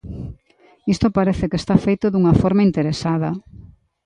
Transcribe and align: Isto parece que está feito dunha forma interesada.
Isto 0.93 1.07
parece 1.17 1.45
que 1.49 1.59
está 1.61 1.75
feito 1.85 2.05
dunha 2.09 2.37
forma 2.41 2.65
interesada. 2.69 3.29